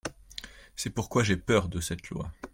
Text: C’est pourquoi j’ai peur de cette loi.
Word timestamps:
C’est 0.75 0.89
pourquoi 0.89 1.21
j’ai 1.23 1.37
peur 1.37 1.69
de 1.69 1.79
cette 1.79 2.09
loi. 2.09 2.31